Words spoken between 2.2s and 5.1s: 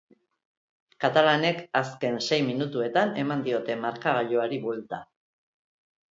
sei minutuetan eman diote markagailuari buelta.